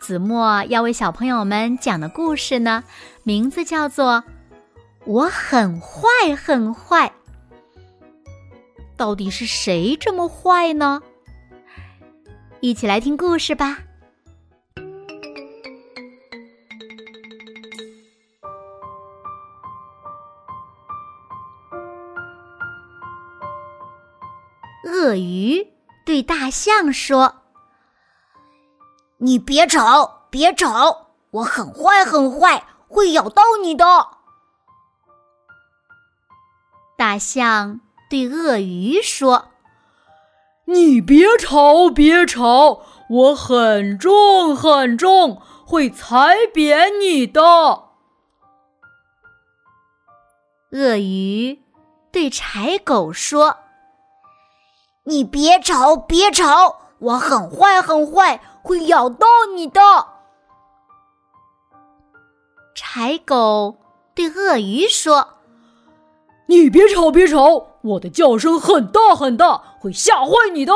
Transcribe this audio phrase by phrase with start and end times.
[0.00, 2.82] 子墨要为小朋友们讲的故事呢，
[3.22, 4.14] 名字叫做
[5.04, 7.06] 《我很坏很坏》。
[8.96, 11.02] 到底是谁这么坏呢？
[12.60, 13.78] 一起来听故事吧。
[24.86, 25.68] 鳄鱼
[26.06, 27.39] 对大象说。
[29.22, 31.08] 你别吵，别吵！
[31.30, 33.84] 我很坏，很坏，会咬到你的。
[36.96, 39.48] 大象对鳄鱼说
[40.64, 42.80] ：“你别吵，别吵！
[43.10, 47.42] 我很重，很重，会踩扁你的。”
[50.72, 51.62] 鳄鱼
[52.10, 53.58] 对柴狗说
[55.04, 56.80] ：“你别吵，别吵！
[56.98, 59.80] 我很坏，很坏。”会咬到你的。
[62.74, 63.76] 柴狗
[64.14, 65.34] 对鳄鱼说
[66.46, 67.66] ：“你别吵，别吵！
[67.82, 70.72] 我的叫声很大很大，会吓坏你的。”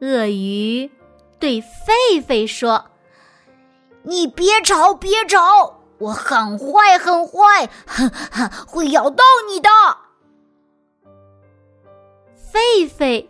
[0.00, 0.90] 鳄鱼
[1.38, 2.86] 对狒狒说
[4.02, 5.80] ：“你别吵，别吵！
[5.98, 7.70] 我很坏，很坏，
[8.66, 9.70] 会咬到你的。”
[12.52, 13.28] 狒狒。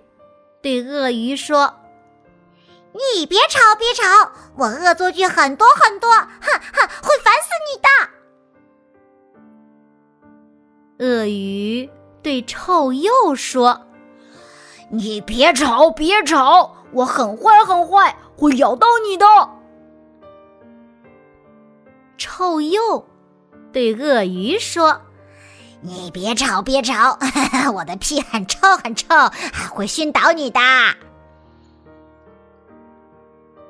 [0.64, 1.74] 对鳄鱼说
[3.14, 4.32] ：“你别吵，别吵！
[4.56, 6.26] 我恶作剧很多很多，哼
[6.72, 7.88] 哼，会烦死你的。”
[11.04, 11.90] 鳄鱼
[12.22, 13.82] 对臭鼬说
[14.88, 16.74] ：“你别吵，别吵！
[16.92, 19.26] 我很坏，很坏，会咬到你的。”
[22.16, 23.04] 臭鼬
[23.70, 25.02] 对鳄鱼说。
[25.86, 27.18] 你别吵，别吵！
[27.74, 29.06] 我的屁很臭，很臭，
[29.52, 30.58] 还会熏倒你的。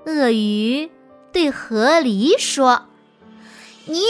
[0.07, 0.93] 鳄鱼
[1.33, 2.87] 对河狸说
[3.87, 4.01] ：“你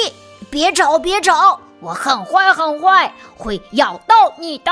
[0.51, 1.63] 别吵，别吵！
[1.81, 4.71] 我很坏，很坏，会咬到你的。”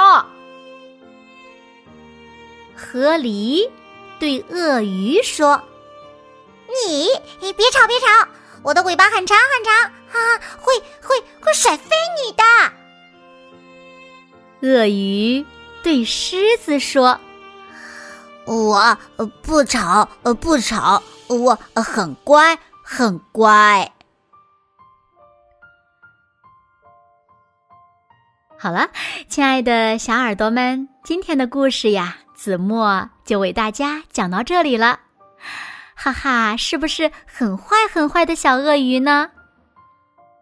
[2.77, 3.71] 河狸
[4.19, 5.63] 对鳄鱼说
[6.87, 7.09] ：“你
[7.41, 8.29] 你别吵，别吵！
[8.63, 9.75] 我的尾巴很长，很长，
[10.21, 11.89] 啊，会会会甩飞
[12.23, 12.45] 你的。”
[14.63, 15.45] 鳄鱼
[15.83, 17.19] 对狮子说
[18.47, 18.97] ：“我
[19.43, 20.09] 不吵，
[20.41, 23.91] 不吵，我很乖，很乖。”
[28.57, 28.89] 好了，
[29.29, 35.01] 亲爱的小耳朵们，今天的故事呀，子墨就为大家讲到这里了。
[35.97, 39.33] 哈哈，是不是很坏很坏的小鳄鱼呢？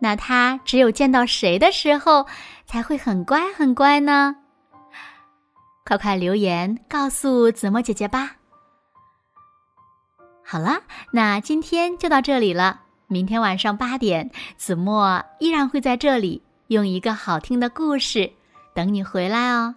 [0.01, 2.27] 那它只有见到谁的时候
[2.67, 4.35] 才会很乖很乖呢？
[5.85, 8.33] 快快留言告诉子墨姐姐吧。
[10.45, 10.81] 好了，
[11.13, 12.81] 那今天就到这里了。
[13.07, 18.33] 明天晚上八点，子墨依然会在这里用一个好听的故事
[18.75, 19.75] 等你回来哦。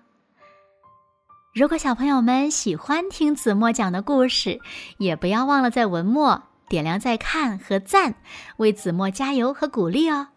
[1.54, 4.60] 如果小朋友们喜欢听子墨讲的故事，
[4.98, 6.42] 也不要忘了在文末。
[6.74, 8.16] 点亮再看和赞，
[8.58, 10.30] 为子墨加油和鼓励哦！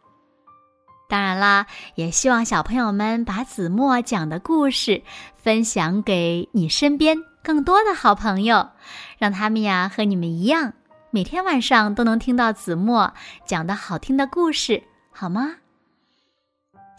[1.09, 5.03] 当然啦，也希望小朋友们把子墨讲的故事
[5.35, 8.69] 分享给你身边更多的好朋友，
[9.17, 10.75] 让他们呀和你们一样，
[11.11, 13.15] 每天晚上都能听到子墨
[13.47, 15.55] 讲的好听的故事，好吗？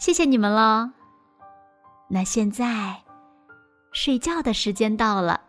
[0.00, 0.90] 谢谢你们喽！
[2.08, 3.02] 那现在
[3.92, 5.42] 睡觉的时间到了，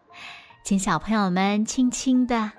[0.64, 2.59] 请小朋友们轻轻的。